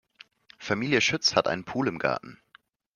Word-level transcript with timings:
Familie 0.57 0.99
Schütz 0.99 1.35
hat 1.35 1.47
einen 1.47 1.63
Pool 1.63 1.87
im 1.87 1.99
Garten. 1.99 2.41